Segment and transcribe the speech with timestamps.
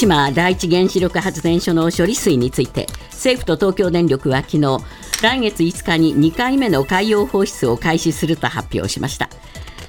[0.00, 4.78] 島第一原子力発電所の処理水について政府と東京電力は昨日
[5.22, 9.28] 来月5日に2回目の海洋放出を開始すると発表しました。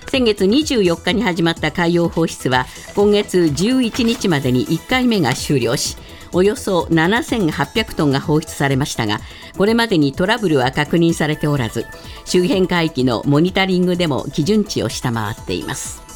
[0.10, 5.96] 先月24日に始まった海洋放出は今月11日までに1回目が終了し
[6.33, 9.19] およそ7800トンが放出されましたが
[9.57, 11.85] これまでにトラブルは確認されておらず
[12.25, 16.10] 周辺海域のモニタリングでも基準値を下回っています。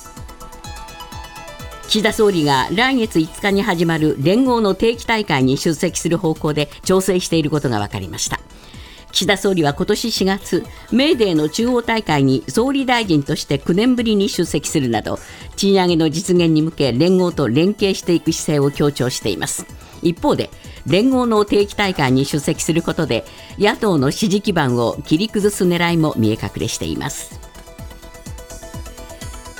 [1.87, 8.39] 岸田総理が来月5日に始まる連合の定期大会に出席する方向で調整していることが分かりました
[9.15, 15.19] 岸田総理は今年4月、メーデーの中央大会に総理大臣として9年ぶりに出席するなど、
[15.55, 19.65] 賃上げの実現に向け連合と連携していく姿勢を強調しています。
[20.01, 20.49] 一方で、
[20.85, 23.23] 連合の定期大会に出席することで、
[23.57, 27.44] 野党の支持基盤を切り崩す狙いも見え隠れしています。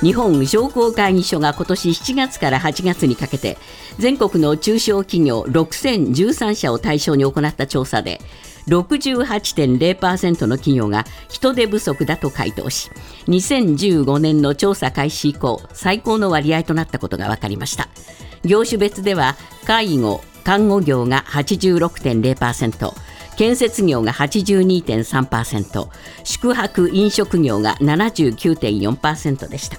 [0.02, 3.56] 日本商工会議所が今年7月から8月にかけて
[3.98, 8.20] 全国の中小企業6013社を対象に行った調査で
[8.68, 12.90] 68.0%の企業が人手不足だと回答し
[13.28, 17.88] 2015年の調査開始以降最高の割合となったことが分かりました。
[18.44, 22.94] 業種別では介護看護業が86.0%
[23.36, 25.88] 建設業が82.3%
[26.24, 29.78] 宿泊飲食業が79.4%でした。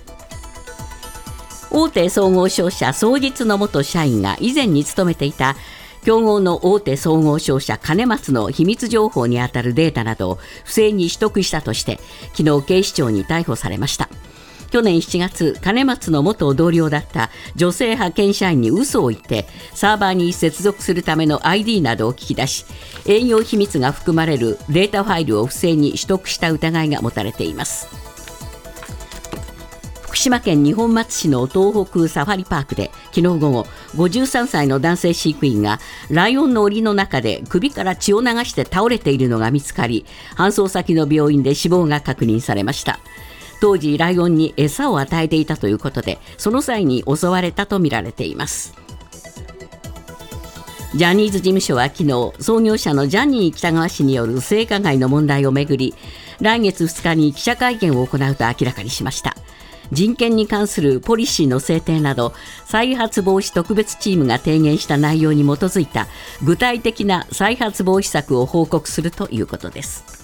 [1.69, 5.55] 大手総合商社双日の元社員が以前に勤めていた
[6.03, 11.99] 競合の大手総合商社兼松の秘密情報にあたるデータなどを不正に取得したとして
[12.33, 14.09] 昨日警視庁に逮捕されました。
[14.69, 22.65] 去年7月兼松の元同僚だった女性派遣社員に嘘を言ってサーバーに接続するための ID などを聞き出し
[23.05, 27.87] 営業秘密が含まれるデータファイルを不正に取得した疑いが持たれています。
[30.17, 35.79] 福島県二本松市の東北サファリパークで昨日午後53歳の男性飼育員が
[36.09, 42.99] ライオンの檻の中で首から血を流して倒れているのが見つかり搬送先の病院で死亡が確認されました。
[43.59, 48.73] 当時ライオンに餌を与えていたということでその際に襲われたとみられています。
[50.95, 55.93] ジャニーズ事務所は昨日創業者のジャニー喜多川氏による性加害の問題をめぐり
[56.39, 59.35] 来月2日に記者会見を行うと明らかにしました。
[59.91, 62.33] 人権に関するポリシーの制定など
[62.65, 66.07] 再発防止特別チームが提言した内容に基づいた
[66.43, 70.16] 具体的な再発防止策を報告するということです。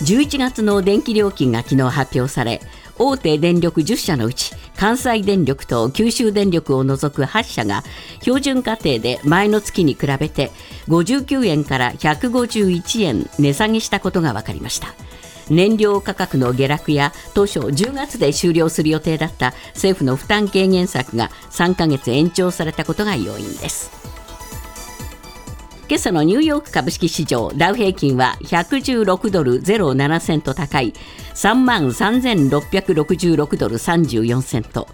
[0.00, 2.60] 11月の電気料金が昨日発表され
[2.98, 7.82] 大手電力10社のうち関西電力と九州電力を除く8社が
[8.20, 10.50] 標準家庭で前の月に比べて
[10.88, 14.94] 59円から151円値下げしたことが分かりました。
[15.50, 23.90] 燃料価格の下落や当初10月で終了する予定だった政府の負担軽減策が3ヶ月延長されたことが要因です
[25.90, 30.92] 今朝のニューヨーク株式市場ダウ平均は116ドル07セント高い
[31.34, 34.86] 3万3666ドル34セント。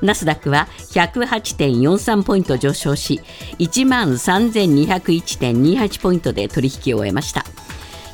[0.00, 3.20] ナスダックは108.43ポイント上昇し
[3.58, 7.44] 1万3201.28ポイントで取引を終えました。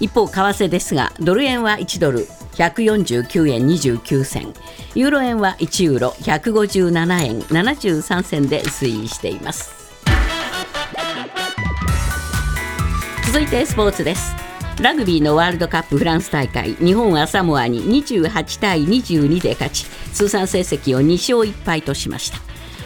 [0.00, 4.52] 一方為替ですがドル円は1ドル149円29銭。
[4.96, 9.83] ユーロ円は1ユーロ157円73銭で推移しています。
[13.34, 14.32] 続いてスポーツです。
[14.80, 22.38] ラグビーのワールドカップフランス大会日本はサモアに28対22で勝ち通算成績を2勝1敗としました。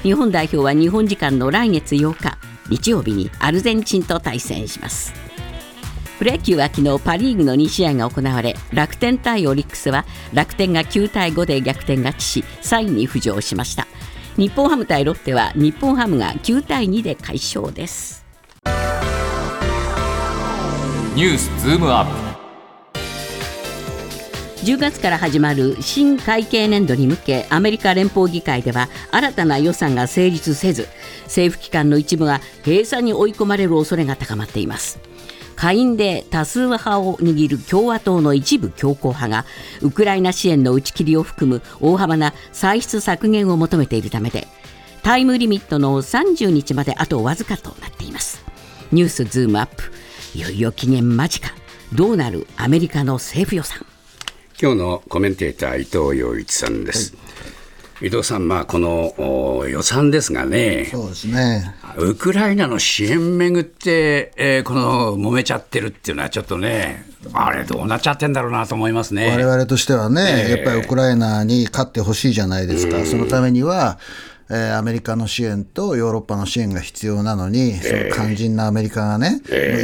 [0.03, 2.39] 日本代表は日本時間の来月8日
[2.71, 5.13] 日曜日にアルゼンチンと対戦します。
[6.19, 13.87] プロ野球は昨日パ・リーグの2試合が行われ楽天対オリックスは楽天が9対5で逆転勝ちし3位に浮上しました。
[14.39, 18.18] 日本ハム対ロッテは日本ハムが9対2で快勝です。
[21.19, 22.07] ニュースズームアッ
[22.95, 23.03] プ。
[24.65, 30.87] 10月から始まる新会計年度に向けアメリカ連邦議会では新たな予算が成立せず
[31.25, 35.01] 政府機関の一部が閉鎖に追い込まれる恐れが高まっています。
[35.57, 39.45] 下院で多数派を握る共和党の一部強硬派が
[39.83, 44.47] ウクライナ支援の打ち切りを含む大幅な歳出削減を求めているためで
[45.03, 48.41] タイムリミットの30日まであとわずかとなっています。
[48.93, 49.83] ニュースズームアップ。
[50.39, 51.53] いよいよ期限間近。
[51.93, 53.85] どうなるアメリカの政府予算。
[54.63, 58.07] 今日のコメンテーター伊藤洋一さんです、はい。
[58.07, 61.75] 伊藤さん、まあ、この予算ですがね、そうですね。
[61.97, 69.29] ウクライナの支援めぐって、えー、この揉めちゃってるっていうのは、ちょっとね、あれ、どうなっちゃってんだろうなと思いますね。
[69.33, 73.99] 我々としてはね、えー、やっぱりウクライナに勝ってほしいじゃないですか、そのためには、
[74.51, 79.43] えーアメリカの支援とヨーロッパの支援が必要なのに、その肝心なアメリカがね、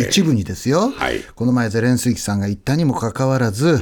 [0.09, 1.21] 一部にですよ、はい。
[1.35, 3.79] この前、ゼレンスキーさんが言ったにもかかわらず、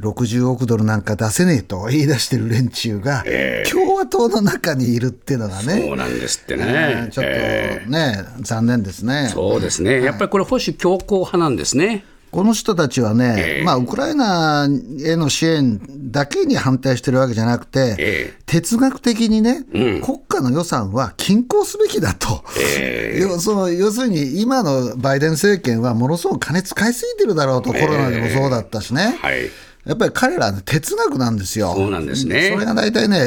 [0.00, 3.24] 60億ドルなんか出せねえと言い出してる連中が、
[3.70, 7.10] 共和党の中にいるっていうのがね、そうなんですってえねー。
[7.10, 9.28] ちょっとえね、残念ですね。
[9.30, 12.04] ーそうですね、やっぱりこれ、保守強硬派なんですね。
[12.30, 14.68] この人たちはね、まあ、ウクライナ
[15.04, 15.80] への支援
[16.12, 22.44] だけに反対してるわけじゃなくて、え哲学的にね、国家の予算は均衡すべきだと、
[23.18, 29.18] 要その要するに今のバイデン政権はものすごく金使いすぎてるだろうと、コロナでもそうだったしね。
[29.20, 29.50] はい
[29.90, 31.74] やっぱり彼ら、ね、哲学なんですよ。
[31.74, 33.22] そうなんですねそれが大体ね、え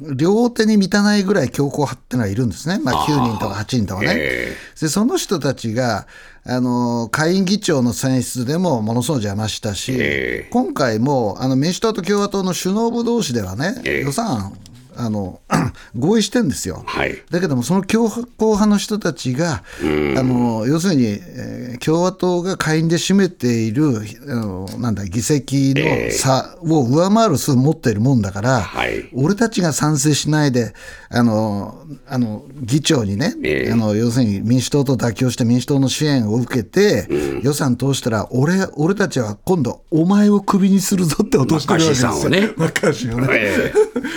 [0.00, 2.78] ー両手に満たないぐらい強硬派ってのはいるんですね。
[2.78, 4.14] まあ、9人とか8人とかね。
[4.16, 6.06] えで、その人たちが、
[6.44, 14.56] あの、下院議長の選出でもものすごく邪魔したし、ええ今回も、あの、民主党と共和党の首脳部同士ではね、ええ予算、
[14.98, 15.40] あの、
[15.96, 16.82] 合意してんですよ。
[16.86, 17.22] はい。
[17.30, 29.08] だけども、その強硬派の人たちが、あの要するに、えー共和党が下院で占めているあのなんだ議席の差を上回る数持っているもんだから、はい。
[29.14, 30.74] 俺たちが賛成しないで、
[31.08, 33.72] あのあの議長にね、ええ。
[33.72, 37.06] あの要するに民主党と妥協して民主党の支援を受けて、
[37.42, 42.28] 予算通したら俺、俺たちは今度、お前をクビにするぞって落としてるわけですよ。
[42.28, 42.50] ね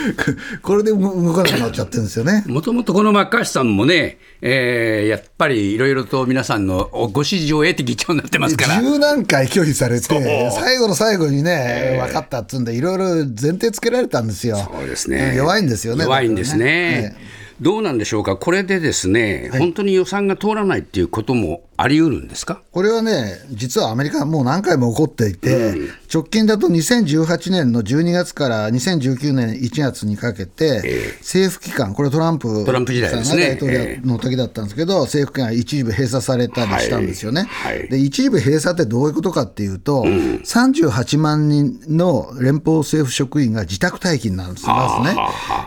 [0.72, 2.46] これで動かなくなっちゃってるんですよね。
[2.48, 8.82] もともとこのマッカーシーさんもね、えーやっぱりいろいろと皆さんのご支持を得て議長になってますから。
[8.82, 14.56] 十何回拒否されて、最後の最後にね、分かったっつうんで、いろいろ前提つけられたんですよ。
[14.56, 15.36] そうですね。
[15.36, 16.06] 弱いんですよね。
[16.06, 17.02] 弱いんですね。
[17.04, 17.22] だから
[17.60, 22.62] どうなんでしょうか、これでですね、本当に予算が通らないっていうこともあり得るんですか？
[22.72, 25.74] これはね、実はアメリカはもう何回も起こっていて、
[26.14, 33.26] 直近だと2018年の12月から2019年1月にかけて、政府機関、これトランプトランプ時代ですね。
[33.26, 37.48] さんが大統領の時だったんですけど、政府機関が一部閉鎖されたりしたんですよね。
[37.50, 37.80] はい。
[37.80, 37.90] はい。
[37.90, 44.74] で一部閉鎖ってどういうことかっていうと、38万人の連邦政府職員が自宅待機になるんですね。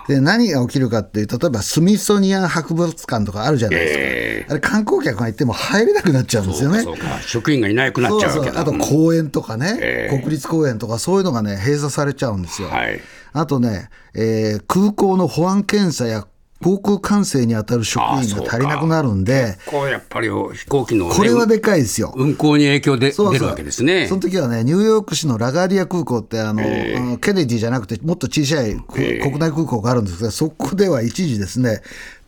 [0.06, 6.84] で何が起きるかっていう、例えばスミソニアン博物館とかあるじゃないですか、あれ、観光客が行っても入れなくなっちゃうんですよね。
[7.22, 8.78] 職員がいなくなっちゃうあとうん。
[8.78, 10.18] 公園とかね、ええ。
[10.18, 12.68] 国立公園とか、そういうのがね、閉鎖されちゃうんですよ。
[12.68, 13.00] はい。
[13.32, 16.26] あとね、えー空港の保安検査や
[16.62, 22.14] 航空管制に当たる職員が足りなくなるんで、こうやっぱり飛行機の、ね、これはでかいですよ。
[22.16, 24.06] 運航に影響で出るわけですね。
[24.06, 31.82] その時はね、ニューヨーク市のラガーディア空港ってあの、あのケネディじゃなくて、もっと小さいく国内空港があるんですが、そこでは一時ですね、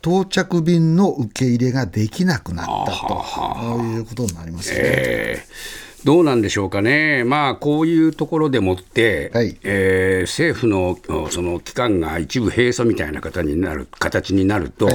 [0.06, 3.82] 到着便の受け入れができなくなったと。
[3.82, 4.76] いうことになりますね。
[4.78, 9.56] えーどうなんでしょうかね、まあ、こういうところでもって、はい。
[9.64, 14.88] えー政府のおその機関が一部閉鎖みたいな形になる形になると、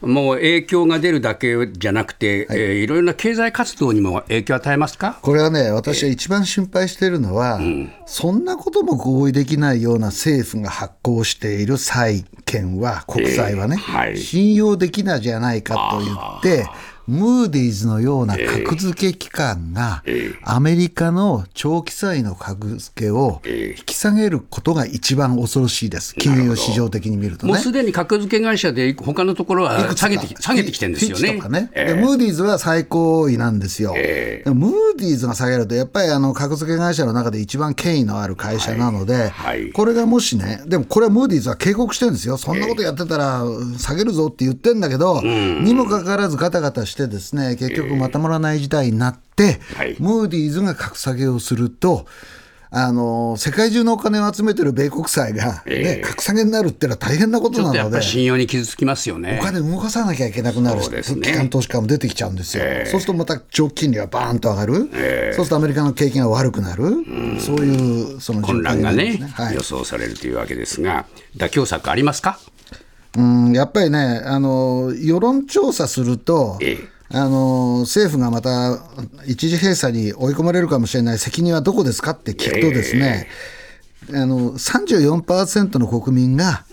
[0.00, 2.46] もう影響が出るだけじゃなくて、い。
[2.48, 5.18] えーいろいろな経済活動にも影響を与えますか？
[5.20, 7.60] これはね、私は一番心配しているのは、
[8.06, 14.18] そんなことも合意できないような政府が発行している債券は、国債はね、えーはい。
[14.18, 16.66] 信用できないじゃないかと言って、
[17.08, 20.04] ムーディーズのような格付け機関が、
[20.44, 27.52] アメリカの長期債の格付けを引き下げることが一番恐ろしいです、金融市場的に見るとね。
[27.54, 31.36] もうすでに格付け会社で他のところは下げてき下げてきてるんですよね。
[31.36, 39.72] とかね、えでムーディーズは最高位なんですよ、えでもムーディーズが下げると、やっぱりあの格付け会社の中で一番権威のある会社なので、はい。
[39.72, 43.44] これがもしね、でもこれはムーディーズは警告してるんですよ、そんなことやってたら
[43.76, 49.96] 下げるぞって言ってんだけど、にもかかわらずガタガタして、ですね結局まとまらない事態になって、はい。
[49.98, 52.06] ムーディーズが格下げをすると、
[52.70, 55.98] あの世界中のお金を集めてる米国債が、ねえ。
[56.00, 58.04] え格下げになるっていうのは大変なことなのでちょっとやっぱり。
[58.04, 59.38] 信用に傷つきますよね。
[59.40, 59.44] お。
[59.44, 61.02] 金動かさなきゃいけなくなるね。
[61.02, 62.90] 機関投資家も出てきちゃうんですよ、ええ。
[62.90, 66.84] そうするとまた長期金利がバーンと上がる、そうするとアメリカの景気が悪くなる、
[67.40, 69.54] そういうその混乱がねはい。
[69.54, 71.06] 予想されるというわけですが、
[71.36, 72.38] 妥協策ありますか？
[73.16, 78.78] うん、やっぱりねあの、世論調査すると、ええあの政府がまた
[79.26, 83.28] 一時閉鎖に追い込まれるかもしれない責任はどこですかって聞くとですね、
[84.12, 86.64] あの34%の国民が、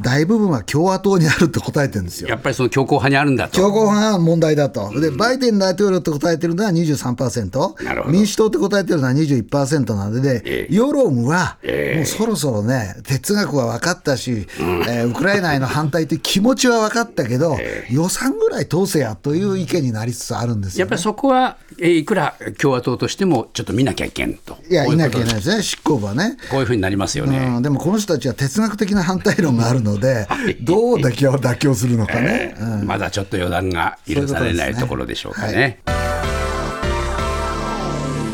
[0.00, 2.28] 大部分は共和党にあるって答えてるんですよ。
[2.28, 3.56] やっぱりその強硬派にあるんだと。
[3.56, 17.56] 強硬派が問題だと、でバイデン大統領って答えてるのは23%、なるほど民主党って答えてるのは21%なので、え世論はええもうそろそろね、哲学は分かったし、えーウクライナへの反対という気持ちは分かったけど、
[17.90, 21.02] 予算ぐらい通せやという意見になりつつあるんですよ、ねやっぱり。
[21.02, 24.58] そこは、えーいくら共和党としてもちょっと見なきゃいけんと。
[24.68, 26.36] いや、いうなきゃいけないですね、執行部はね。
[26.50, 27.38] こういうふうになりますよね。
[27.56, 30.26] うん、でもこの人たちは哲学的な反対論があるんので、
[30.60, 32.56] どう妥協妥協するのかね。
[32.58, 32.86] うん。
[32.86, 35.78] まだちょっと予断が許されないところでしょうかね。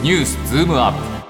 [0.02, 1.20] ニュースズームアップ。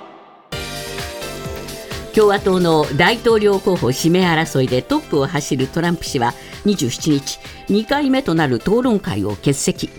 [2.15, 6.35] 共和党の大統領候補指名争いでトップを走るトランプ氏は
[6.67, 9.91] 27日2回目となる討論会を欠席。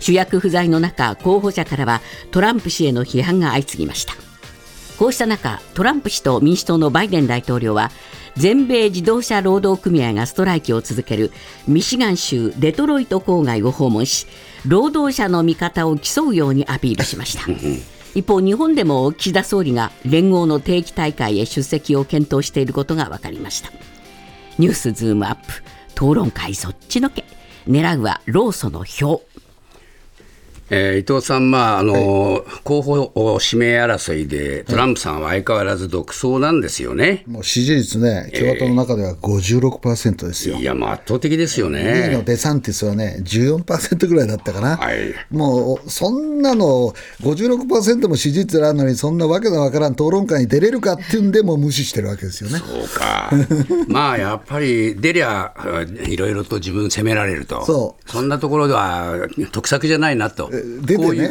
[0.00, 4.14] 主役不在の中候補者からはトランプ氏への批判が相次ぎました
[5.00, 7.90] こうした中トランプ氏と民主党のバイデン大統領は
[8.36, 11.32] 全米自動車労働組合がストライキを続ける
[11.66, 14.26] ミシガン州デトロイト郊外を訪問し
[14.66, 17.44] 労働者の味方を競うようにアピールしました。
[18.14, 23.72] 一方日本でも岸田総理が連合の定期大会へ出席を検討していることが分かりました。
[24.58, 27.24] ニュースズームアップ討論会そっちのけ。
[27.66, 29.22] 狙うは労組の票
[30.70, 37.24] えー伊藤さん、まああの候補指名争いで、トランプさんは相変わらず独走なんですよね。
[37.26, 40.56] もう支持率ね、共和党の中では56%ですよ。
[40.56, 42.22] いや、もう圧倒的ですよ2位のね。
[42.24, 45.00] デサンティスはね、14%ぐらいだったかな、はい
[45.30, 52.58] もうそんなの、56%も支持率あるのに、そんなわけのわからん討論会に出れるかっていうんで、もう無視してるわけですよね。
[52.58, 53.30] そうか。
[53.88, 55.52] まあ、やっぱり出りゃ、
[56.06, 57.64] いろいろと自分責められると。
[57.66, 60.50] そうんなところでは、得策じゃないなと。
[60.82, 61.30] 出てね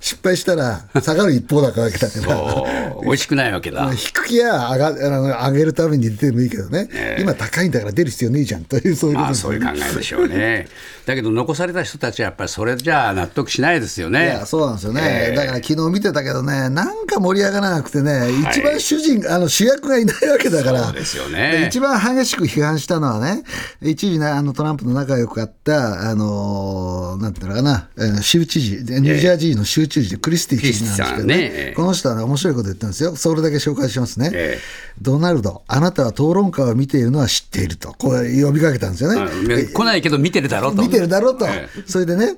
[0.00, 2.10] 失敗したら下がる一方だからだから。
[2.10, 2.66] そ
[3.00, 3.04] う。
[3.04, 3.90] 美味しくないわけだ。
[3.92, 6.88] 低きや上があの上げるために出てもいいけどね、
[7.18, 9.34] 今高いんだから出る必要ねえじゃんという、そういうことね。
[9.34, 10.68] そういう考えでしょうね。
[11.06, 14.24] だけど、残された人たちはやっぱりそれじゃあ納得しないですよね。
[14.24, 21.58] いやそうなんですよね、だから昨日見てたけどね、なんか盛り上がらなくてね、一番主人、あの主役がいないわけだから、ですよね。
[21.60, 23.42] で一番激しく批判したのはね、
[23.82, 34.30] 一時ね、あのトランプの仲良かった、あのなんていうのかな、えー州知事、ニュージャージーの州知事でクリスティ知事なんですけどね、この人はね、面白いこと言ってるんですよ、それだけ紹介しますね。
[34.32, 34.58] え
[35.00, 39.20] ドナルド、あなたは討論会を見ているのは知っていると、こう呼びかけたんですよね。
[39.20, 40.82] うん来ないけど見てるだろうと。
[40.82, 42.36] 見てるだろうと、えそれでね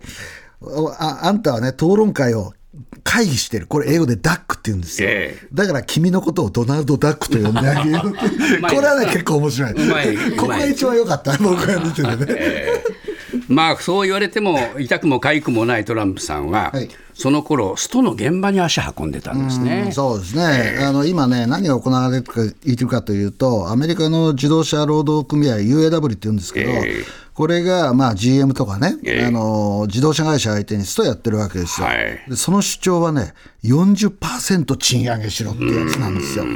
[0.61, 2.54] おあ、あんたはね、討論会を
[3.04, 5.49] 会議してる、これ、英語でダックって言うんですよ、ええ。
[5.52, 8.59] だから君のことをドナルド・ダックと呼んであげようって。
[8.61, 8.75] まい。
[8.75, 9.75] これはね、結構面白い。
[9.75, 9.80] こ
[10.38, 12.16] こが一番良かった、僕が見ててね。
[13.49, 16.88] まあそう言われても痛くも痒くもないトランプさんは、はい。
[17.16, 19.90] その頃ストの現場に足運んでたんですね。
[19.90, 22.30] そうですね、あの今ね、何が行われて
[22.64, 27.26] いるかというと、アメリカの自動車労働組合、UAW って言うんですけど、ええ。
[27.37, 29.26] これがまあ GM とかね、ええ。
[29.26, 31.87] あの、自動車会社相手にストやってるわけですよ。
[31.87, 32.23] はい。
[32.30, 36.46] でその主張はね、40%賃上げしろってやつなんですよ。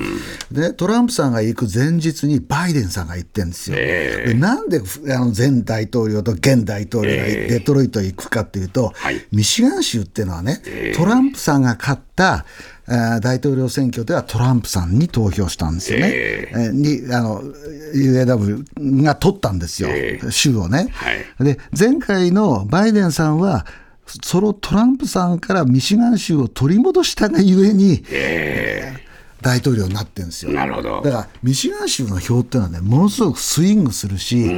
[0.51, 3.77] で、トランプさんが行く前日にバイデンさんが行ってるんですよ。
[3.79, 4.81] えでなんで
[5.15, 7.53] あの前大統領と現大統領がええ。
[7.59, 9.21] デトロイトへ行くかっていうと、はい。
[9.33, 10.50] ミシガン州っていうのはね、
[10.97, 12.45] トランプさんが勝った
[13.21, 16.11] 大統領選挙ではトランプさんに投票したんですよね。
[16.13, 16.57] ええ。
[16.57, 17.43] ーにあの
[17.95, 21.45] UAW が取ったんですよ、え州をね、はい。
[21.45, 23.67] で、前回のバイデンさんは、
[24.23, 28.03] そのトランプさんからミシガン州を取り戻したがゆえに、
[29.43, 30.53] 大統領になってるんですよ。
[30.53, 34.51] なるほどだから、ミシガン州の票っていうのはね、ものすごくスイングするし、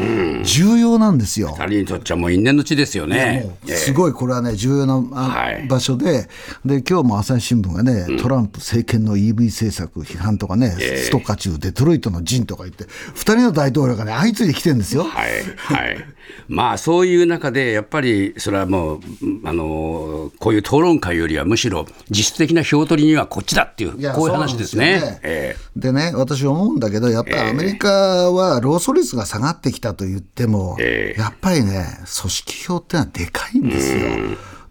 [0.44, 1.54] 重要なんですよ。
[1.56, 3.56] 彼にとっちゃもう因縁の地ですよね。
[3.66, 6.28] すごいこれはね、重要なあはい場所で、
[6.64, 15.04] で今日も朝日新聞がね、トランプ政権の EV 政策批判とかね、スト渦中、デトロイトの陣とか言って、2人の大統領がね、相次いで来てるんですよ。
[15.04, 16.04] はいはい、
[16.48, 19.00] まあそういう中で、やっぱりそれはもう、
[19.44, 25.00] あのこういう討論会よりは、むしろ実質的な票取りにはこっちだっていう、いやこういう話ですね。
[25.00, 27.88] そうなんですよえでね、私思うんだけど、やっぱりアメリカ
[28.30, 31.20] は労組率が下がってきたと言っても、ええ。
[31.20, 31.86] やっぱりね、
[32.20, 34.00] 組織票ってのはでかいんですよ。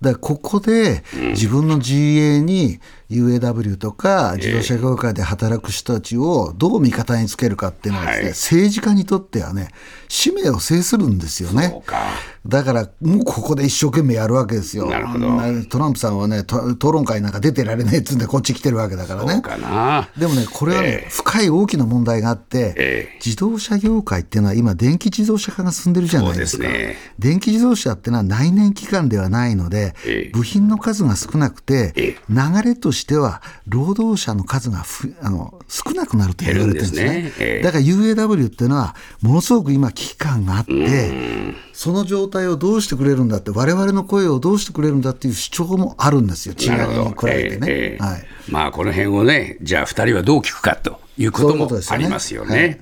[0.01, 2.79] だからここで自分の GA に
[3.11, 9.69] UAW とか自動車業界で働く人たちをどう味方につけるかっていうのはですね、はい政治家にとってはね、
[10.07, 11.83] 使命を制するんですよえね。
[11.85, 12.09] か
[12.45, 14.87] だから、もうここで一生懸命やるわけですよ。
[14.87, 19.33] なるほどうんトランプさんはね、と討論会なんか出てられねえっつうんで、こっち来てるわけだからね。
[19.33, 20.09] そうかな。
[20.17, 26.63] でもね、これはね、深い大きな問題があって、ええ自動車業界っていうのは今、電気自動車化が進んでるじゃないですか。
[26.63, 37.31] すね電気自動車っていうのは内燃機関ではないので、ええ部品の数が少なくて、ええ流れとしては労働者の数がふあの少なくなると言われてるんですね。
[37.35, 37.45] すね。
[37.45, 37.63] ええ。
[37.63, 41.11] だから UAW っていうのは、ものすごく今、危機感があって、
[41.73, 47.67] その状態をどうしてくれるんだって、我々の声をどうしてくれるんだっていう主張もあるんですよ、賃上げに比べてね。
[47.67, 48.03] ええええ。
[48.03, 48.23] はい。
[48.49, 52.51] まあこの辺をね、じゃあ2人はどう聞くかということもありますよはい。
[52.51, 52.79] ね。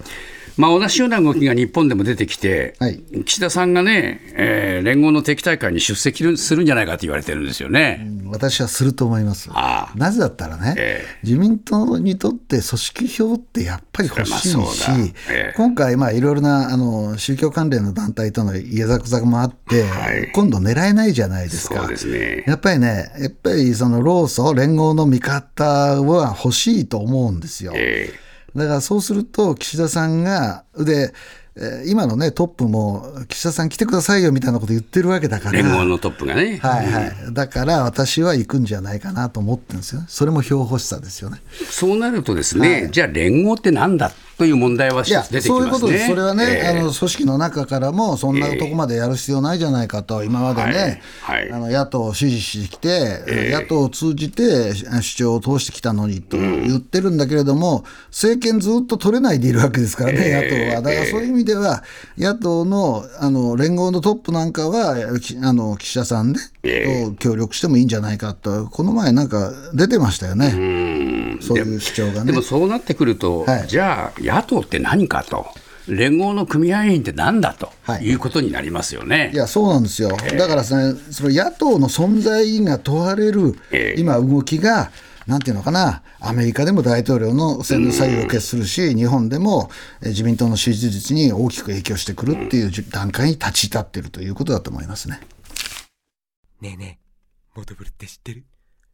[0.60, 8.10] まあ、同じような動きが日本でも出てきて、はい岸田さんがね、えー連合の敵大会に出席するんじゃないかと言われてるんですよね。
[8.25, 9.50] 私はすると思います。
[9.96, 14.56] なぜだったらね、え自民党にとって組織票ってやっぱり欲しいし、
[15.30, 21.89] ええ今回、まあいろいろなあの宗教関連の団体との家ざくざくもあって、はい今度狙えないじゃないですか。
[21.96, 25.63] すねやっぱりね、やっぱりその労組、連合の味方
[26.01, 27.74] は欲しいと思うんですよ。
[27.75, 28.13] え
[28.60, 31.13] だからそうすると、岸田さんが、で、
[31.56, 35.60] えー今のね、トップも、岸田さん来てくださいよみたいなこと言ってるわけだから。
[35.60, 37.13] ー連合のトップがね、はいはい。
[37.34, 40.08] だから私は行くんじゃないかなと思ってるんですよね。
[40.10, 41.42] それも票欲しさですよね。
[41.70, 45.81] そうなるとですね、じゃあ連合ってなんだという問題は出てきそういうますね。
[45.81, 46.08] ことです。
[46.08, 51.51] それはね、えーあの組織の中からも、そんなとこまでやる必要ないじゃないかと、今までね、はいはい。
[51.51, 60.81] あの野党を支持してきて、野党を通じて主張を通してきたのにと言ってるんだけれども、政権ずっと取れないでいるわけですからね、野党は。
[60.81, 61.84] だからそういう意味では、
[62.17, 72.31] 野党のあの連合のトップなんかは、きあの岸田さんね、と協力してもいいんじゃないかと、この前なんか出てましたよね、そういう主張がね。
[72.31, 72.41] でも。
[72.41, 73.67] そうなってくると、はい。
[73.67, 75.48] じゃあ野党って何かと。
[75.88, 79.32] 連合の組合員ってなんだとはいいうことになりますよね。
[79.34, 80.10] いや、そうなんですよ。
[80.10, 84.92] だからですね、その野党の存在意義が問われるええ今、動きが、
[85.26, 89.72] なんていうのかな、アメリカでも大統領の選の左右を決するし、日本でも
[90.02, 95.22] えー自民党の支持率に大きく影響してくるっていうじ段階に立ち至っているということだと思いますね。
[96.62, 98.46] ねえねえ、モトブルって知ってる？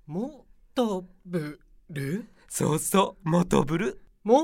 [0.08, 4.00] もとぶるそうそう、モトブル？
[4.24, 4.44] も